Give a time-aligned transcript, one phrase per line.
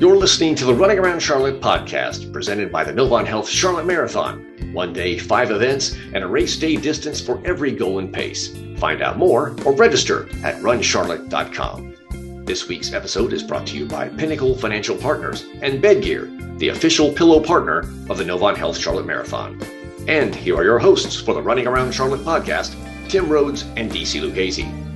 [0.00, 4.72] You're listening to the Running Around Charlotte podcast, presented by the Novant Health Charlotte Marathon.
[4.72, 8.56] One day, five events, and a race day distance for every goal and pace.
[8.78, 12.44] Find out more or register at runcharlotte.com.
[12.44, 17.12] This week's episode is brought to you by Pinnacle Financial Partners and Bedgear, the official
[17.12, 19.60] pillow partner of the Novant Health Charlotte Marathon.
[20.06, 22.76] And here are your hosts for the Running Around Charlotte podcast,
[23.08, 24.87] Tim Rhodes and DC Lucchese.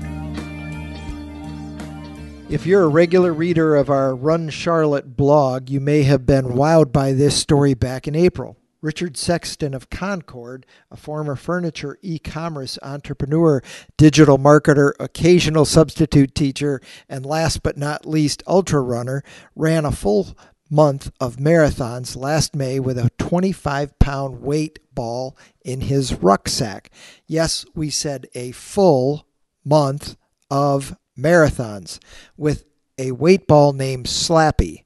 [2.52, 6.92] If you're a regular reader of our Run Charlotte blog, you may have been wowed
[6.92, 8.58] by this story back in April.
[8.82, 13.62] Richard Sexton of Concord, a former furniture e commerce entrepreneur,
[13.96, 19.24] digital marketer, occasional substitute teacher, and last but not least, ultra runner,
[19.56, 20.36] ran a full
[20.68, 26.90] month of marathons last May with a 25 pound weight ball in his rucksack.
[27.26, 29.26] Yes, we said a full
[29.64, 30.16] month
[30.50, 31.98] of marathons
[32.36, 32.64] with
[32.98, 34.84] a weight ball named Slappy.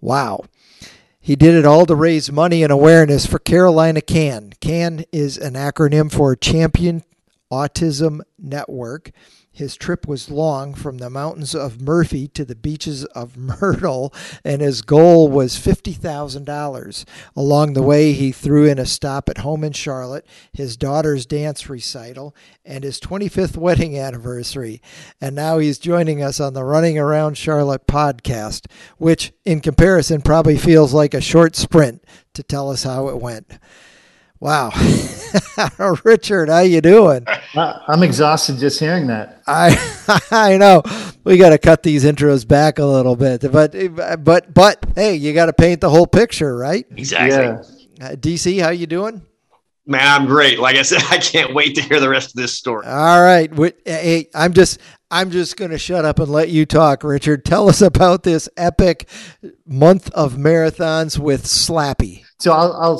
[0.00, 0.44] Wow.
[1.20, 4.54] He did it all to raise money and awareness for Carolina CAN.
[4.60, 7.04] CAN is an acronym for Champion
[7.52, 9.10] Autism Network.
[9.54, 14.62] His trip was long from the mountains of Murphy to the beaches of Myrtle, and
[14.62, 17.04] his goal was $50,000.
[17.36, 21.68] Along the way, he threw in a stop at home in Charlotte, his daughter's dance
[21.68, 24.80] recital, and his 25th wedding anniversary.
[25.20, 28.64] And now he's joining us on the Running Around Charlotte podcast,
[28.96, 33.58] which, in comparison, probably feels like a short sprint to tell us how it went.
[34.42, 34.72] Wow,
[36.04, 37.24] Richard, how you doing?
[37.54, 39.40] I'm exhausted just hearing that.
[39.46, 40.82] I I know
[41.22, 43.72] we got to cut these intros back a little bit, but
[44.24, 46.84] but but hey, you got to paint the whole picture, right?
[46.90, 47.38] Exactly.
[48.00, 48.04] Yeah.
[48.04, 49.22] Uh, DC, how you doing?
[49.86, 50.58] Man, I'm great.
[50.58, 52.84] Like I said, I can't wait to hear the rest of this story.
[52.84, 53.48] All right,
[53.86, 57.44] hey, I'm just I'm just going to shut up and let you talk, Richard.
[57.44, 59.08] Tell us about this epic
[59.64, 62.24] month of marathons with Slappy.
[62.40, 62.98] So I'll, I'll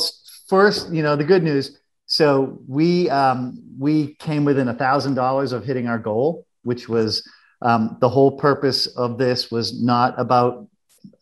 [0.53, 1.78] first, you know, the good news.
[2.04, 7.26] So we um, we came within a thousand dollars of hitting our goal, which was
[7.62, 10.69] um, the whole purpose of this was not about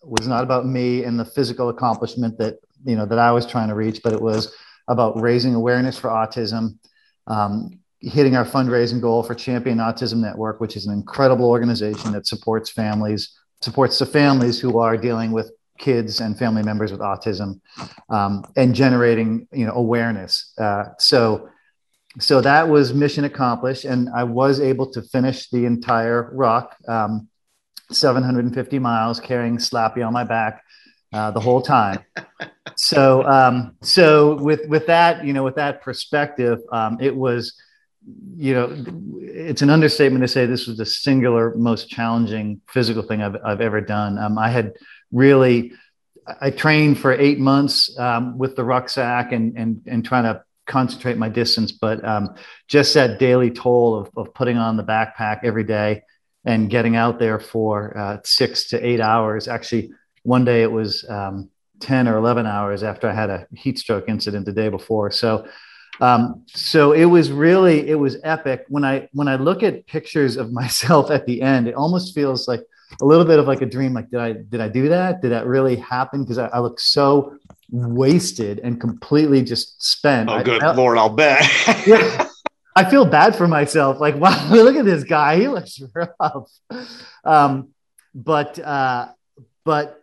[0.03, 3.69] was not about me and the physical accomplishment that you know that I was trying
[3.69, 4.53] to reach, but it was
[4.88, 6.77] about raising awareness for autism,
[7.28, 12.27] um, hitting our fundraising goal for Champion Autism Network, which is an incredible organization that
[12.27, 17.60] supports families, supports the families who are dealing with kids and family members with autism
[18.08, 20.52] um, and generating you know awareness.
[20.56, 21.48] Uh, so
[22.18, 27.28] so that was mission accomplished and i was able to finish the entire ruck um,
[27.92, 30.62] 750 miles carrying slappy on my back
[31.12, 32.00] uh, the whole time.
[32.76, 37.60] So um, so with with that you know with that perspective um, it was
[38.36, 38.72] you know
[39.20, 43.60] it's an understatement to say this was the singular most challenging physical thing i've, I've
[43.60, 44.18] ever done.
[44.18, 44.72] Um, i had
[45.12, 45.72] really
[46.41, 51.16] I trained for eight months um, with the rucksack and and and trying to concentrate
[51.16, 52.34] my distance, but um,
[52.69, 56.03] just that daily toll of, of putting on the backpack every day
[56.44, 59.48] and getting out there for uh, six to eight hours.
[59.48, 59.91] Actually,
[60.22, 61.50] one day it was um,
[61.81, 65.10] ten or eleven hours after I had a heat stroke incident the day before.
[65.10, 65.47] So.
[66.00, 70.38] Um, so it was really it was epic when i when i look at pictures
[70.38, 72.62] of myself at the end it almost feels like
[73.01, 75.23] a little bit of like a dream like did i did i do that?
[75.23, 76.23] Did that really happen?
[76.23, 77.37] Because I, I, look so
[77.71, 80.28] wasted and completely just spent.
[80.28, 81.45] Oh good I, lord i'll bet.
[81.87, 82.28] Yeah,
[82.77, 84.01] i feel bad for myself.
[84.01, 85.37] Like wow look at this guy.
[85.37, 86.51] He looks rough.
[87.25, 87.69] Um,
[88.15, 89.09] but uh,
[89.65, 90.03] but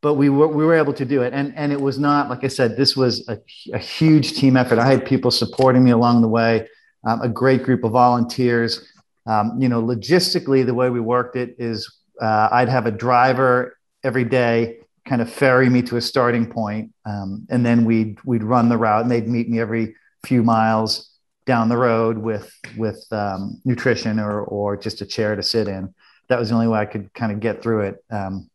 [0.00, 1.32] but we were we were able to do it.
[1.32, 3.38] And and it was not like i said this was a,
[3.72, 4.78] a huge team effort.
[4.78, 6.68] I had people supporting me along the way
[7.04, 8.86] um, a great group of volunteers.
[9.26, 13.76] Um, you know logistically the way we worked it is uh, I'd have a driver
[14.02, 18.42] every day kind of ferry me to a starting point, um, and then we'd we'd
[18.42, 21.10] run the route, and they'd meet me every few miles
[21.46, 25.92] down the road with with um, nutrition or or just a chair to sit in.
[26.28, 28.04] That was the only way I could kind of get through it.
[28.10, 28.50] Um,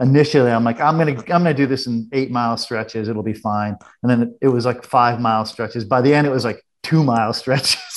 [0.00, 3.08] initially, I'm like, I'm gonna I'm gonna do this in eight mile stretches.
[3.08, 3.76] It'll be fine.
[4.02, 5.84] And then it, was like five mile stretches.
[5.84, 7.93] By the end, it was like two mile stretches.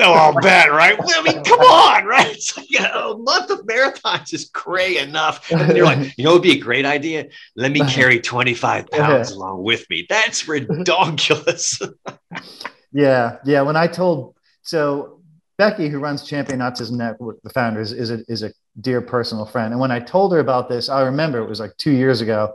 [0.00, 0.98] Oh, I'll bet, right?
[0.98, 2.34] I mean, come on, right?
[2.34, 5.50] It's like, a month of marathons is cray enough.
[5.50, 7.28] And you're like, you know, it'd be a great idea.
[7.56, 10.06] Let me carry 25 pounds along with me.
[10.08, 11.80] That's ridiculous.
[12.92, 13.36] yeah.
[13.44, 13.62] Yeah.
[13.62, 15.20] When I told, so
[15.56, 19.46] Becky, who runs Champion Autism Network, the founder, is, is, a, is a dear personal
[19.46, 19.72] friend.
[19.72, 22.54] And when I told her about this, I remember it was like two years ago.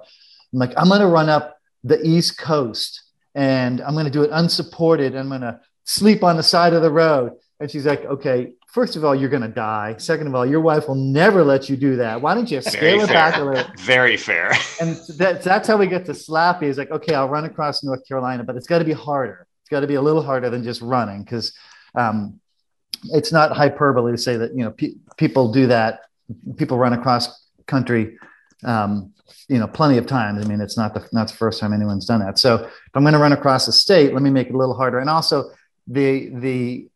[0.54, 3.02] I'm like, I'm going to run up the East Coast
[3.34, 5.16] and I'm going to do it unsupported.
[5.16, 5.60] I'm going to
[5.92, 7.34] sleep on the side of the road.
[7.60, 9.96] And she's like, okay, first of all, you're going to die.
[9.98, 12.22] Second of all, your wife will never let you do that.
[12.22, 13.72] Why don't you scale it back a little?
[13.80, 14.54] Very fair.
[14.80, 16.64] And that's that's how we get to Slappy.
[16.64, 19.46] Is like, okay, I'll run across North Carolina, but it's got to be harder.
[19.62, 21.54] It's got to be a little harder than just running because
[21.94, 22.40] um,
[23.04, 26.02] it's not hyperbole to say that you know pe- people do that.
[26.58, 28.18] People run across country.
[28.64, 29.14] Um,
[29.48, 30.44] you know, plenty of times.
[30.44, 32.40] I mean, it's not the not the first time anyone's done that.
[32.40, 34.76] So if I'm going to run across the state, let me make it a little
[34.76, 35.00] harder.
[35.00, 35.52] And also,
[35.88, 36.88] the the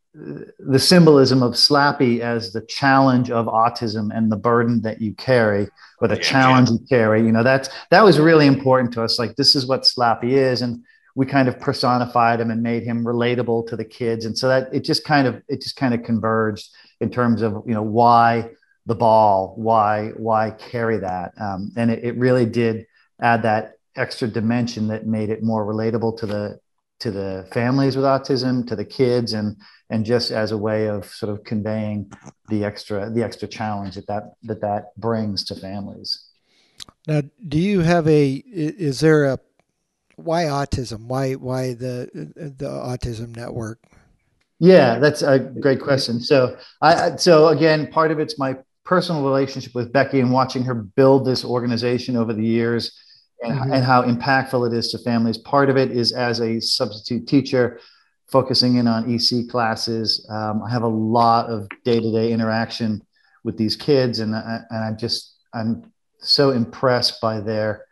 [0.59, 5.67] the symbolism of Slappy as the challenge of autism and the burden that you carry
[5.99, 6.75] or the yeah, challenge yeah.
[6.75, 9.19] you carry, you know, that's that was really important to us.
[9.19, 10.61] Like this is what Slappy is.
[10.61, 10.83] And
[11.15, 14.25] we kind of personified him and made him relatable to the kids.
[14.25, 16.69] And so that it just kind of it just kind of converged
[17.01, 18.49] in terms of, you know, why
[18.85, 21.33] the ball, why, why carry that.
[21.39, 22.85] Um, and it, it really did
[23.21, 26.59] add that extra dimension that made it more relatable to the
[26.99, 29.57] to the families with autism, to the kids, and
[29.89, 32.11] and just as a way of sort of conveying
[32.49, 36.29] the extra the extra challenge that that that, that brings to families.
[37.07, 38.43] Now, do you have a?
[38.47, 39.39] Is there a
[40.15, 41.05] why autism?
[41.05, 43.83] Why why the the autism network?
[44.59, 46.19] Yeah, that's a great question.
[46.21, 50.75] So I so again, part of it's my personal relationship with Becky and watching her
[50.75, 52.97] build this organization over the years
[53.41, 53.73] and, mm-hmm.
[53.73, 55.37] and how impactful it is to families.
[55.37, 57.79] Part of it is as a substitute teacher,
[58.27, 60.25] focusing in on EC classes.
[60.29, 63.01] Um, I have a lot of day to day interaction
[63.43, 67.85] with these kids, and, I, and I'm just I'm so impressed by their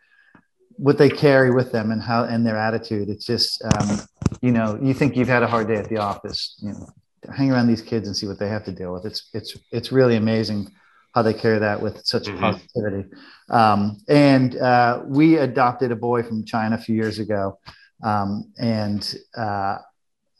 [0.76, 3.08] what they carry with them and how and their attitude.
[3.08, 4.00] It's just um,
[4.42, 6.88] you know you think you've had a hard day at the office, you know,
[7.32, 9.04] hang around these kids and see what they have to deal with.
[9.04, 10.70] It's it's it's really amazing
[11.14, 12.40] how they carry that with such mm-hmm.
[12.40, 13.08] positivity.
[13.48, 17.58] Um, and uh, we adopted a boy from China a few years ago,
[18.02, 19.78] um, and uh,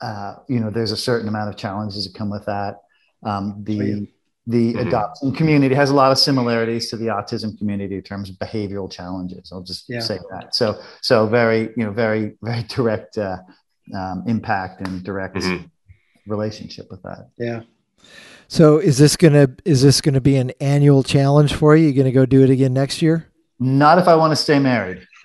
[0.01, 2.81] uh, you know there's a certain amount of challenges that come with that.
[3.23, 4.09] Um, the
[4.47, 4.89] the mm-hmm.
[4.89, 8.91] adoption community has a lot of similarities to the autism community in terms of behavioral
[8.91, 9.51] challenges.
[9.53, 10.01] I'll just yeah.
[10.01, 10.55] say that.
[10.55, 13.39] So so very you know very very direct uh,
[13.95, 15.67] um, impact and direct mm-hmm.
[16.31, 17.29] relationship with that.
[17.39, 17.63] Yeah.
[18.49, 21.87] So is this gonna is this gonna be an annual challenge for you?
[21.87, 23.31] You gonna go do it again next year?
[23.59, 25.07] Not if I want to stay married.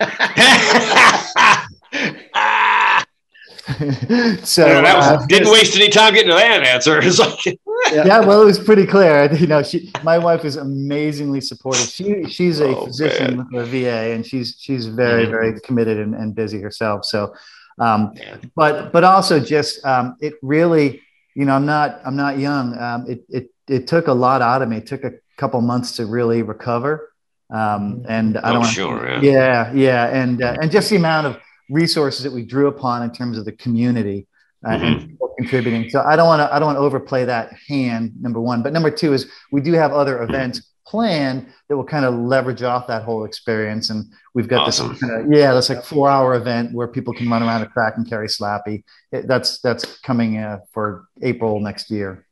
[4.44, 7.00] so that was, uh, didn't waste any time getting to that answer.
[7.20, 8.04] Like, yeah.
[8.06, 8.20] yeah.
[8.20, 9.32] well, it was pretty clear.
[9.32, 11.86] You know, she, my wife is amazingly supportive.
[11.86, 13.48] She, she's a oh, physician man.
[13.52, 15.30] with the VA, and she's she's very mm-hmm.
[15.32, 17.06] very committed and, and busy herself.
[17.06, 17.34] So,
[17.78, 18.12] um,
[18.54, 21.00] but but also just um, it really
[21.34, 22.78] you know, I'm not I'm not young.
[22.78, 24.78] Um, it it it took a lot out of me.
[24.78, 27.12] It took a couple months to really recover.
[27.52, 28.64] Um, and I don't.
[28.64, 29.08] Oh, sure.
[29.20, 29.20] Yeah.
[29.20, 31.38] yeah, yeah, and uh, and just the amount of
[31.68, 34.26] resources that we drew upon in terms of the community
[34.64, 34.84] uh, mm-hmm.
[34.84, 35.90] and people contributing.
[35.90, 38.12] So I don't want to I don't want to overplay that hand.
[38.20, 42.04] Number one, but number two is we do have other events planned that will kind
[42.04, 43.90] of leverage off that whole experience.
[43.90, 44.92] And we've got awesome.
[44.92, 48.08] this yeah, that's like four hour event where people can run around a track and
[48.08, 48.82] carry Slappy.
[49.12, 52.26] It, that's that's coming uh, for April next year.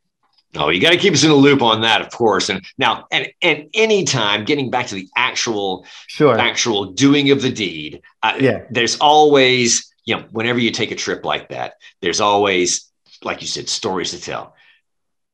[0.56, 2.48] Oh, you got to keep us in the loop on that, of course.
[2.48, 7.52] And now, and and time, getting back to the actual, sure, actual doing of the
[7.52, 8.00] deed.
[8.22, 12.90] Uh, yeah, there's always, you know, whenever you take a trip like that, there's always,
[13.22, 14.54] like you said, stories to tell.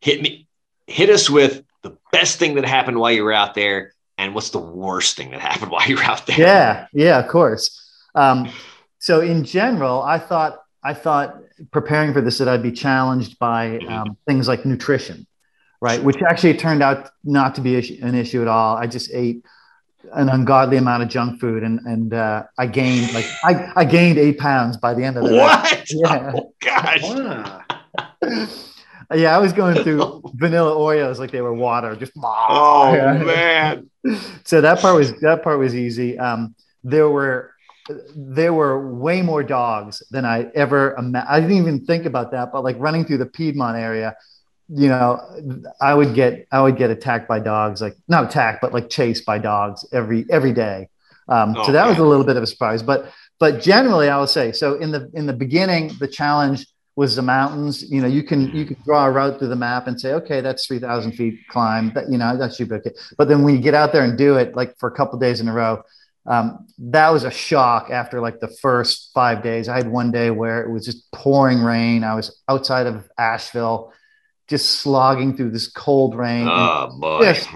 [0.00, 0.48] Hit me,
[0.88, 4.50] hit us with the best thing that happened while you were out there, and what's
[4.50, 6.40] the worst thing that happened while you were out there?
[6.40, 7.80] Yeah, yeah, of course.
[8.16, 8.50] Um,
[8.98, 11.38] so in general, I thought I thought
[11.70, 15.26] preparing for this that I'd be challenged by um, things like nutrition,
[15.80, 16.02] right?
[16.02, 18.76] Which actually turned out not to be an issue at all.
[18.76, 19.44] I just ate
[20.12, 24.18] an ungodly amount of junk food and and uh, I gained like I, I gained
[24.18, 25.90] eight pounds by the end of the what?
[25.90, 26.32] Yeah.
[26.34, 27.02] Oh gosh.
[29.12, 32.92] yeah, I was going through vanilla Oreos like they were water, just oh
[33.24, 33.90] man.
[34.44, 36.18] so that part was that part was easy.
[36.18, 37.54] Um, there were
[38.16, 41.28] there were way more dogs than I ever imagined.
[41.28, 44.16] I didn't even think about that, but like running through the Piedmont area,
[44.68, 45.20] you know,
[45.80, 49.26] I would get I would get attacked by dogs, like not attacked, but like chased
[49.26, 50.88] by dogs every every day.
[51.28, 51.90] Um, oh, so that man.
[51.90, 54.74] was a little bit of a surprise, but but generally, I would say so.
[54.74, 56.66] In the in the beginning, the challenge
[56.96, 57.90] was the mountains.
[57.90, 60.40] You know, you can you can draw a route through the map and say, okay,
[60.40, 61.90] that's three thousand feet climb.
[61.90, 62.92] But you know, that should be okay.
[63.18, 65.40] But then when you get out there and do it, like for a couple days
[65.40, 65.82] in a row,
[66.26, 69.68] um, that was a shock after like the first five days.
[69.68, 72.04] I had one day where it was just pouring rain.
[72.04, 73.92] I was outside of Asheville,
[74.48, 76.46] just slogging through this cold rain.
[76.48, 77.20] Oh boy.
[77.22, 77.48] Just,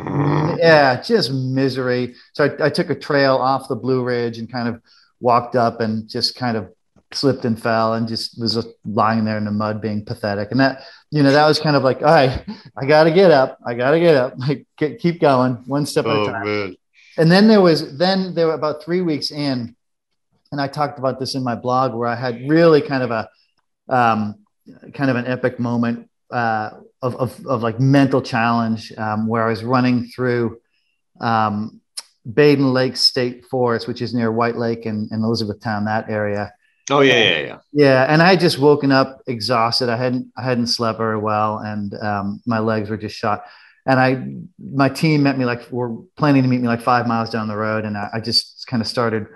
[0.59, 2.15] yeah, just misery.
[2.35, 4.83] So I, I, took a trail off the Blue Ridge and kind of
[5.21, 6.71] walked up and just kind of
[7.13, 10.51] slipped and fell and just was just lying there in the mud being pathetic.
[10.51, 12.45] And that, you know, that was kind of like, all right,
[12.77, 13.59] I got to get up.
[13.65, 14.35] I got to get up.
[14.37, 16.45] Like, get, keep going one step oh, at a oh, time.
[16.45, 16.77] Man.
[17.17, 19.75] And then there was, then there were about three weeks in,
[20.53, 23.29] and I talked about this in my blog where I had really kind of a,
[23.89, 24.37] um,
[24.95, 26.71] kind of an epic moment uh,
[27.03, 30.61] of, of, of like mental challenge um, where I was running through
[31.21, 31.81] um,
[32.25, 36.53] Bladen Lake State Forest, which is near White Lake and, and Elizabethtown, that area.
[36.91, 37.59] Oh yeah, yeah, yeah.
[37.73, 39.89] Yeah, and I had just woken up exhausted.
[39.89, 43.45] I hadn't I hadn't slept very well, and um, my legs were just shot.
[43.87, 44.23] And I,
[44.59, 47.57] my team met me like we're planning to meet me like five miles down the
[47.57, 49.27] road, and I, I just kind of started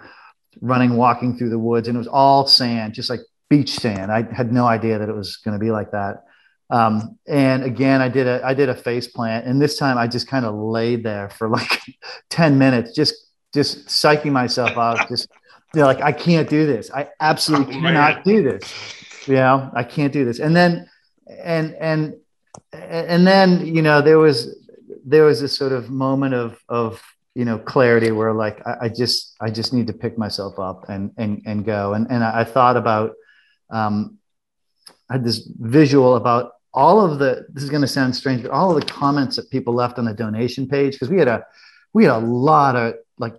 [0.60, 4.12] running, walking through the woods, and it was all sand, just like beach sand.
[4.12, 6.24] I had no idea that it was going to be like that.
[6.70, 10.06] Um, and again, I did a I did a face plant, and this time I
[10.06, 11.80] just kind of laid there for like
[12.30, 13.14] ten minutes, just
[13.52, 15.28] just psyching myself out, just
[15.72, 16.90] they're like, I can't do this.
[16.90, 18.72] I absolutely oh, cannot do this.
[19.26, 20.38] You know, I can't do this.
[20.38, 20.88] And then,
[21.42, 22.14] and and
[22.72, 24.56] and then, you know, there was
[25.04, 27.02] there was this sort of moment of of
[27.34, 30.88] you know clarity where like I, I just I just need to pick myself up
[30.88, 31.94] and and and go.
[31.94, 33.12] And and I thought about
[33.70, 34.18] um,
[35.08, 38.50] I had this visual about all of the this is going to sound strange, but
[38.50, 41.46] all of the comments that people left on the donation page because we had a
[41.92, 43.34] we had a lot of like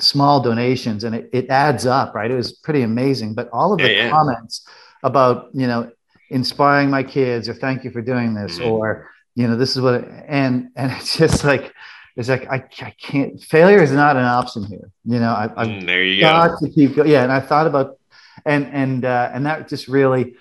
[0.00, 2.30] small donations and it, it adds up, right?
[2.30, 3.34] It was pretty amazing.
[3.34, 4.10] But all of the yeah, yeah.
[4.10, 4.66] comments
[5.02, 5.90] about, you know,
[6.30, 8.70] inspiring my kids or thank you for doing this mm-hmm.
[8.70, 11.72] or, you know, this is what, it, and, and it's just like,
[12.16, 14.90] it's like, I, I can't, failure is not an option here.
[15.04, 16.66] You know, I, I've mm, there you got go.
[16.66, 17.08] to keep going.
[17.08, 17.22] Yeah.
[17.22, 17.98] And I thought about,
[18.44, 20.34] and, and, uh, and that just really,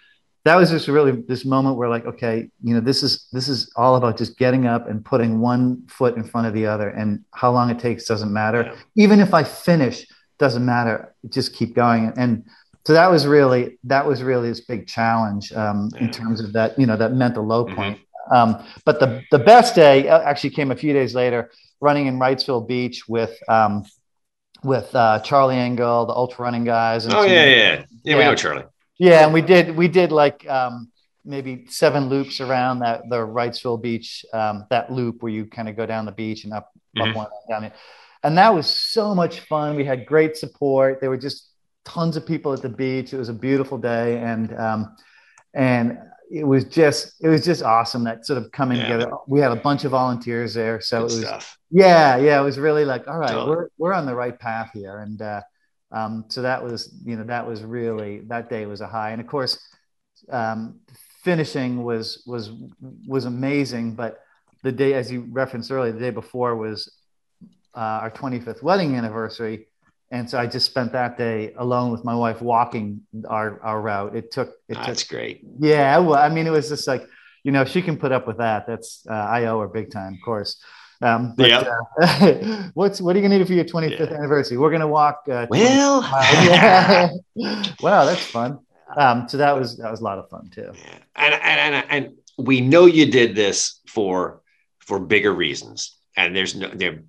[0.48, 3.72] that was just really this moment where like okay you know this is this is
[3.76, 7.24] all about just getting up and putting one foot in front of the other and
[7.34, 9.04] how long it takes doesn't matter yeah.
[9.04, 10.06] even if i finish
[10.40, 12.46] doesn't matter just keep going and
[12.86, 16.02] so that was really that was really this big challenge um, yeah.
[16.04, 17.76] in terms of that you know that mental low mm-hmm.
[17.76, 18.34] point mm-hmm.
[18.34, 21.52] um, but the the best day uh, actually came a few days later
[21.82, 23.84] running in wrightsville beach with um,
[24.64, 28.24] with uh, charlie engle the ultra running guys and oh yeah, yeah yeah yeah we
[28.24, 28.64] know charlie
[28.98, 30.92] yeah, and we did we did like um,
[31.28, 35.76] maybe seven loops around that the Wrightsville Beach, um, that loop where you kind of
[35.76, 37.10] go down the beach and up, mm-hmm.
[37.10, 37.74] up one down it.
[38.24, 39.76] And that was so much fun.
[39.76, 41.00] We had great support.
[41.00, 41.50] There were just
[41.86, 43.14] tons of people at the beach.
[43.14, 44.96] It was a beautiful day, and um,
[45.54, 46.00] and
[46.32, 48.84] it was just it was just awesome that sort of coming yeah.
[48.84, 49.12] together.
[49.28, 51.58] We had a bunch of volunteers there, so Good it was stuff.
[51.70, 52.42] yeah, yeah.
[52.42, 55.42] It was really like, all right, we're we're on the right path here, and uh,
[55.92, 59.22] um, so that was, you know, that was really that day was a high, and
[59.22, 59.58] of course,
[60.30, 60.80] um,
[61.24, 62.52] finishing was was
[63.08, 63.94] was amazing.
[63.96, 64.20] But
[64.64, 66.92] the day, as you referenced earlier, the day before was
[67.76, 69.68] uh, our 25th wedding anniversary,
[70.12, 74.16] and so I just spent that day alone with my wife walking our our route.
[74.16, 75.42] It took it That's took, great.
[75.60, 77.08] Yeah, well, I mean, it was just like
[77.44, 78.68] you know, she can put up with that.
[78.68, 80.62] That's uh, I owe her big time, of course.
[81.02, 81.64] Um, but, yeah.
[82.02, 84.18] Uh, what's what are you gonna do for your 25th yeah.
[84.18, 84.58] anniversary?
[84.58, 85.24] We're gonna walk.
[85.30, 86.02] Uh, well,
[87.82, 88.60] wow, that's fun.
[88.96, 90.72] Um, so that was that was a lot of fun too.
[91.16, 94.42] And, and and and we know you did this for
[94.80, 97.04] for bigger reasons, and there's no there,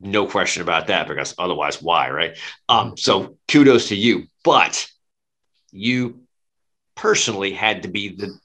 [0.00, 2.36] no question about that because otherwise, why, right?
[2.68, 4.86] Um, so kudos to you, but
[5.70, 6.20] you
[6.94, 8.38] personally had to be the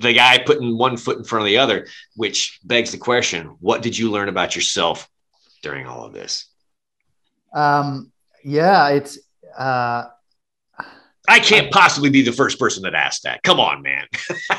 [0.00, 1.86] the guy putting one foot in front of the other,
[2.16, 5.08] which begs the question: What did you learn about yourself
[5.62, 6.46] during all of this?
[7.52, 8.12] Um,
[8.44, 9.18] yeah, it's.
[9.56, 10.04] Uh,
[11.26, 13.42] I can't possibly be the first person that asked that.
[13.42, 14.06] Come on, man.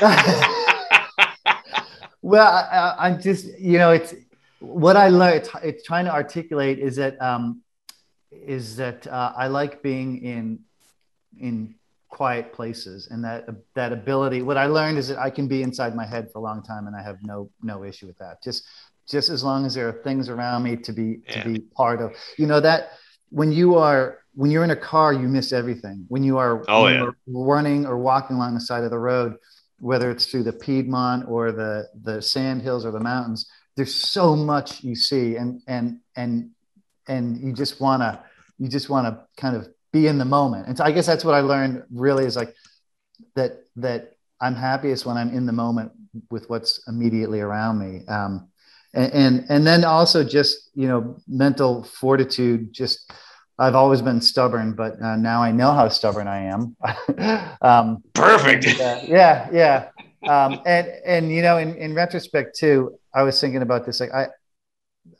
[2.22, 4.14] well, I, am just, you know, it's
[4.58, 5.36] what I learned.
[5.36, 7.62] It's, it's trying to articulate is that um,
[8.32, 10.60] is that uh, I like being in
[11.38, 11.75] in
[12.08, 15.94] quiet places and that that ability what i learned is that i can be inside
[15.94, 18.64] my head for a long time and i have no no issue with that just
[19.08, 21.42] just as long as there are things around me to be yeah.
[21.42, 22.90] to be part of you know that
[23.30, 26.86] when you are when you're in a car you miss everything when you are, oh,
[26.86, 27.10] yeah.
[27.26, 29.34] running or walking along the side of the road
[29.78, 34.36] whether it's through the piedmont or the the sand hills or the mountains there's so
[34.36, 36.50] much you see and and and
[37.08, 38.18] and you just want to
[38.58, 40.68] you just want to kind of be in the moment.
[40.68, 42.54] And so I guess that's what I learned really is like
[43.34, 45.92] that that I'm happiest when I'm in the moment
[46.30, 48.06] with what's immediately around me.
[48.06, 48.48] Um,
[48.94, 52.72] and, and, and then also just you know mental fortitude.
[52.72, 53.12] Just
[53.58, 56.76] I've always been stubborn, but uh, now I know how stubborn I am.
[57.62, 58.66] um, Perfect.
[58.80, 59.88] Uh, yeah, yeah.
[60.28, 64.00] Um, and and you know, in, in retrospect too, I was thinking about this.
[64.00, 64.24] Like I,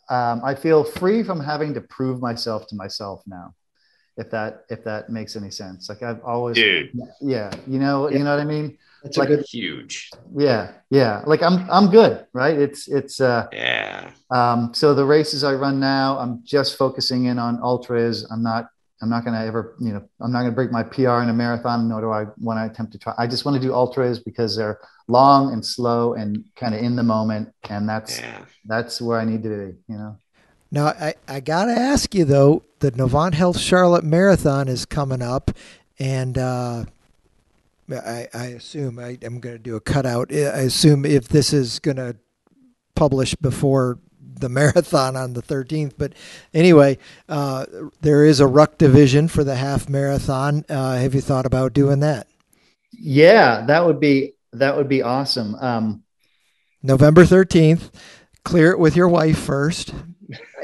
[0.09, 3.55] um, I feel free from having to prove myself to myself now
[4.17, 5.89] if that if that makes any sense.
[5.89, 8.19] Like I've always, dude, yeah, you know, yeah.
[8.19, 8.79] you know what I mean.
[9.03, 10.11] That's like, a good huge.
[10.35, 11.23] Yeah, yeah.
[11.27, 12.59] Like I'm I'm good, right?
[12.59, 14.11] It's it's uh yeah.
[14.31, 18.29] Um, so the races I run now, I'm just focusing in on ultras.
[18.31, 18.71] I'm not
[19.03, 21.29] I'm not going to ever, you know, I'm not going to break my PR in
[21.29, 23.13] a marathon, nor do I want to attempt to try.
[23.19, 26.97] I just want to do ultras because they're long and slow and kind of in
[26.97, 28.41] the moment, and that's yeah.
[28.65, 30.17] that's where I need to be, you know.
[30.71, 35.23] Now I I got to ask you though, the Novant Health Charlotte Marathon is coming
[35.23, 35.51] up,
[35.99, 36.85] and uh,
[37.91, 40.33] I I assume I, am going to do a cutout.
[40.33, 42.17] I assume if this is going to
[42.95, 45.93] publish before the marathon on the 13th.
[45.97, 46.13] But
[46.53, 47.67] anyway, uh,
[48.01, 50.65] there is a ruck division for the half marathon.
[50.69, 52.27] Uh, have you thought about doing that?
[52.93, 55.55] Yeah, that would be that would be awesome.
[55.57, 56.03] Um,
[56.83, 57.91] November 13th.
[58.45, 59.93] Clear it with your wife first.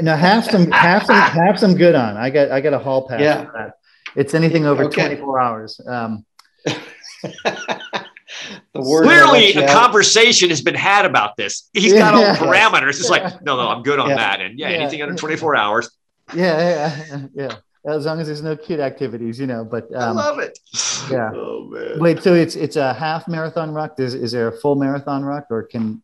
[0.01, 2.17] No, have some have some have some good on.
[2.17, 3.21] I got I got a hall pass.
[3.21, 3.71] Yeah.
[4.15, 5.07] It's anything over okay.
[5.07, 5.81] 24 hours.
[5.87, 6.27] Um,
[8.75, 11.69] Clearly, a conversation has been had about this.
[11.73, 13.01] He's got all parameters.
[13.01, 14.17] It's like, no, no, I'm good on yeah.
[14.17, 14.41] that.
[14.41, 15.91] And yeah, yeah, anything under 24 hours.
[16.35, 17.57] Yeah, yeah, yeah.
[17.85, 19.65] As long as there's no kid activities, you know.
[19.65, 20.59] But um, I love it.
[21.11, 21.31] Yeah.
[21.35, 21.99] Oh man.
[21.99, 23.99] Wait, so it's it's a half marathon ruck.
[23.99, 26.03] Is is there a full marathon ruck, or can?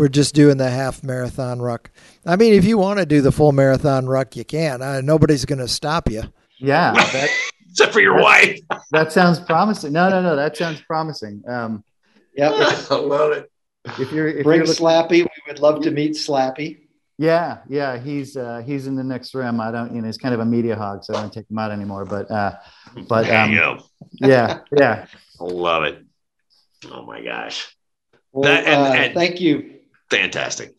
[0.00, 1.90] We're just doing the half marathon ruck.
[2.24, 4.80] I mean, if you want to do the full marathon ruck, you can.
[4.80, 6.22] Uh, nobody's going to stop you.
[6.56, 6.94] Yeah.
[7.12, 7.28] That,
[7.68, 8.60] Except for your that, wife.
[8.92, 9.92] that sounds promising.
[9.92, 10.36] No, no, no.
[10.36, 11.42] That sounds promising.
[11.46, 11.84] Um,
[12.34, 12.50] yeah,
[12.90, 13.52] I love it.
[13.98, 16.78] If you're if bring you're looking, Slappy, we would love to meet Slappy.
[17.18, 19.60] Yeah, yeah, he's uh, he's in the next room.
[19.60, 21.58] I don't, you know, he's kind of a media hog, so I don't take him
[21.58, 22.04] out anymore.
[22.06, 22.56] But uh,
[23.06, 23.52] but um,
[24.20, 25.06] yeah, yeah,
[25.40, 26.04] I love it.
[26.90, 27.76] Oh my gosh,
[28.32, 29.79] well, that, and, uh, and thank you.
[30.10, 30.74] Fantastic,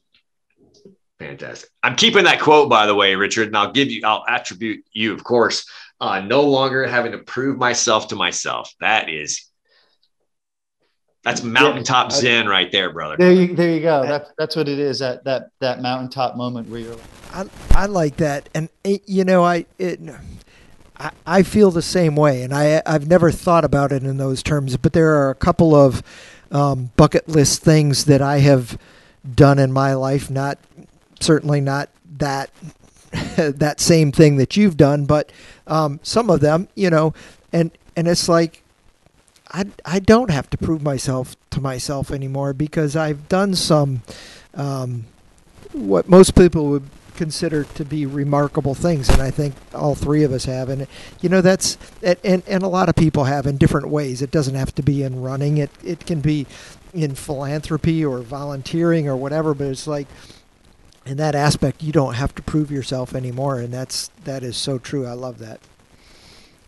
[1.19, 1.69] fantastic.
[1.81, 5.13] I'm keeping that quote, by the way, Richard, and I'll give you, I'll attribute you,
[5.13, 5.69] of course.
[5.99, 8.73] Uh, no longer having to prove myself to myself.
[8.79, 9.51] That is
[11.23, 13.15] that's mountaintop yeah, zen right there, brother.
[13.17, 14.03] There you, there you go.
[14.03, 14.99] That's that's what it is.
[14.99, 16.97] That that that mountaintop moment where you're.
[17.31, 19.99] I I like that, and it, you know, I it.
[20.97, 24.41] I, I feel the same way, and I I've never thought about it in those
[24.41, 24.77] terms.
[24.77, 26.01] But there are a couple of
[26.49, 28.79] um, bucket list things that I have
[29.35, 30.29] done in my life.
[30.29, 30.57] Not
[31.19, 32.49] certainly not that
[33.37, 35.31] that same thing that you've done, but
[35.67, 37.13] um, some of them, you know,
[37.51, 38.63] and and it's like
[39.51, 44.01] I, I don't have to prove myself to myself anymore because I've done some
[44.53, 45.05] um,
[45.73, 50.31] what most people would consider to be remarkable things and I think all three of
[50.31, 50.87] us have and
[51.19, 54.55] you know that's and, and a lot of people have in different ways it doesn't
[54.55, 56.47] have to be in running it it can be
[56.93, 60.07] in philanthropy or volunteering or whatever but it's like
[61.05, 64.77] in that aspect you don't have to prove yourself anymore and that's that is so
[64.77, 65.59] true I love that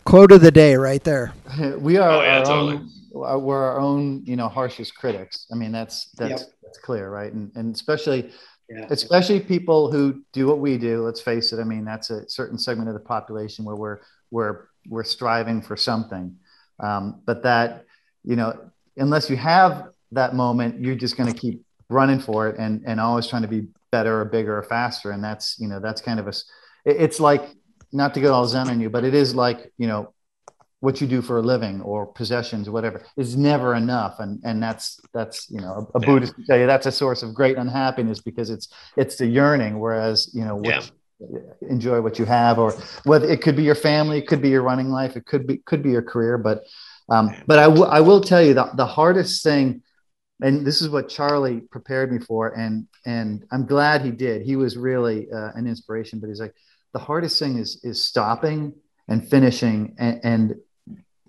[0.05, 1.33] Quote of the day, right there.
[1.79, 2.75] We are oh, yeah, our totally.
[2.75, 2.89] own.
[3.15, 5.45] Uh, we're our own, you know, harshest critics.
[5.51, 6.49] I mean, that's that's yep.
[6.63, 7.31] that's clear, right?
[7.31, 8.31] And and especially,
[8.69, 8.87] yeah.
[8.89, 11.03] especially people who do what we do.
[11.03, 11.59] Let's face it.
[11.59, 13.99] I mean, that's a certain segment of the population where we're
[14.31, 16.35] we're we're striving for something.
[16.79, 17.85] Um, but that,
[18.23, 22.57] you know, unless you have that moment, you're just going to keep running for it
[22.57, 25.11] and and always trying to be better or bigger or faster.
[25.11, 26.33] And that's you know that's kind of a.
[26.85, 27.49] It's like
[27.93, 30.13] not to get all zen on you, but it is like, you know,
[30.79, 34.15] what you do for a living or possessions or whatever is never enough.
[34.19, 36.07] And, and that's, that's, you know, a, a yeah.
[36.07, 39.79] Buddhist tell you that's a source of great unhappiness because it's, it's the yearning.
[39.79, 41.39] Whereas, you know, what, yeah.
[41.69, 42.73] enjoy what you have, or
[43.05, 45.57] whether it could be your family, it could be your running life, it could be,
[45.57, 46.37] could be your career.
[46.37, 46.63] But,
[47.09, 49.83] um, but I, w- I will tell you that the hardest thing,
[50.43, 52.49] and this is what Charlie prepared me for.
[52.49, 54.43] And, and I'm glad he did.
[54.43, 56.53] He was really uh, an inspiration, but he's like,
[56.93, 58.73] the hardest thing is is stopping
[59.07, 60.55] and finishing and, and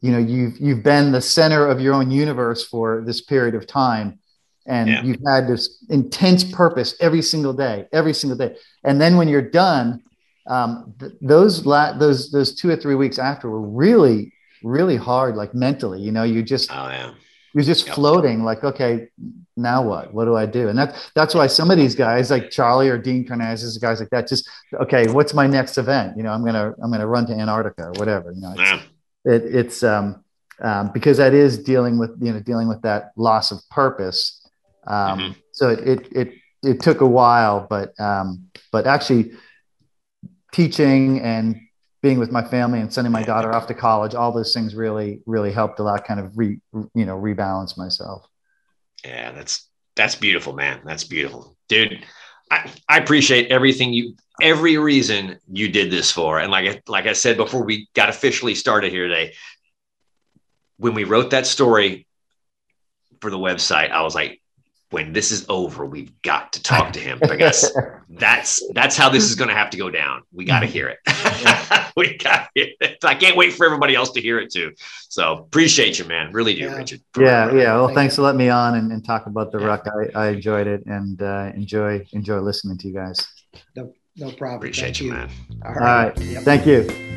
[0.00, 3.66] you know you've you've been the center of your own universe for this period of
[3.66, 4.18] time
[4.66, 5.03] and yeah.
[5.03, 9.50] you've had this intense purpose every single day every single day and then when you're
[9.50, 10.03] done
[10.46, 15.35] um, th- those la- those those two or three weeks after were really really hard
[15.35, 17.12] like mentally you know you just oh, yeah.
[17.55, 17.95] You're just yep.
[17.95, 19.09] floating like okay
[19.57, 20.12] now what?
[20.12, 20.69] What do I do?
[20.69, 24.11] And that that's why some of these guys like Charlie or Dean Karnazes, guys like
[24.11, 26.17] that, just okay, what's my next event?
[26.17, 28.33] You know, I'm gonna I'm gonna run to Antarctica or whatever.
[28.33, 28.81] You know, it's, yeah.
[29.25, 30.25] it, it's um,
[30.61, 34.45] um, because that is dealing with you know dealing with that loss of purpose.
[34.87, 35.33] Um, mm-hmm.
[35.53, 36.33] So it, it it
[36.64, 39.33] it took a while, but um, but actually
[40.53, 41.61] teaching and
[42.05, 45.23] being with my family and sending my daughter off to college, all those things really
[45.25, 46.61] really helped a lot, kind of re
[46.95, 48.29] you know rebalance myself.
[49.03, 50.83] Yeah, that's that's beautiful, man.
[50.85, 52.05] That's beautiful, dude.
[52.51, 56.38] I, I appreciate everything you every reason you did this for.
[56.38, 59.33] And like like I said before we got officially started here today,
[60.77, 62.07] when we wrote that story
[63.23, 64.43] for the website, I was like,
[64.95, 67.77] when this is over, we've got to talk to him because
[68.09, 70.23] that's that's how this is going to have to go down.
[70.33, 71.93] We got to hear it.
[71.97, 72.99] we got it.
[73.03, 74.73] I can't wait for everybody else to hear it too.
[75.09, 76.33] So appreciate you, man.
[76.33, 76.77] Really do, yeah.
[76.77, 77.01] Richard.
[77.19, 77.75] Yeah, yeah.
[77.75, 79.67] Well, thanks for letting me on and, and talk about the yeah.
[79.67, 79.87] ruck.
[80.15, 83.27] I, I enjoyed it and uh, enjoy enjoy listening to you guys.
[83.75, 84.59] No, no problem.
[84.59, 85.31] Appreciate you, you, man.
[85.65, 85.81] All right.
[85.81, 86.19] All right.
[86.21, 86.43] Yep.
[86.45, 87.13] Thank you.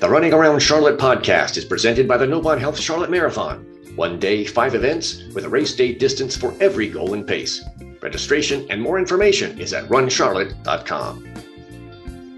[0.00, 3.66] The Running Around Charlotte podcast is presented by the Novant Health Charlotte Marathon.
[3.96, 7.62] One day, five events with a race day distance for every goal and pace.
[8.00, 11.28] Registration and more information is at runcharlotte.com.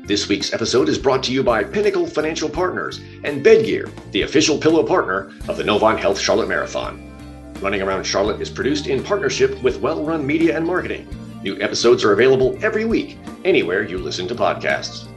[0.07, 4.59] This week's episode is brought to you by Pinnacle Financial Partners and Bedgear, the official
[4.59, 7.01] pillow partner of the Novant Health Charlotte Marathon.
[7.61, 11.07] Running Around Charlotte is produced in partnership with Well Run Media and Marketing.
[11.45, 15.12] New episodes are available every week, anywhere you listen to podcasts.